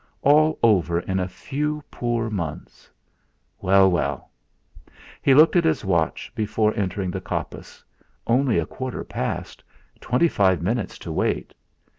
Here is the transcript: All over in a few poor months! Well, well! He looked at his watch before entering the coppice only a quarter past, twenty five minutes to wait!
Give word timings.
All 0.23 0.57
over 0.63 0.99
in 0.99 1.19
a 1.19 1.27
few 1.27 1.83
poor 1.91 2.31
months! 2.31 2.89
Well, 3.59 3.91
well! 3.91 4.31
He 5.21 5.35
looked 5.35 5.55
at 5.55 5.63
his 5.63 5.85
watch 5.85 6.31
before 6.33 6.73
entering 6.75 7.11
the 7.11 7.21
coppice 7.21 7.83
only 8.25 8.57
a 8.57 8.65
quarter 8.65 9.03
past, 9.03 9.63
twenty 9.99 10.27
five 10.27 10.59
minutes 10.59 10.97
to 10.97 11.11
wait! 11.11 11.53